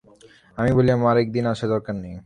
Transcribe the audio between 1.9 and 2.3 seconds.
নেই।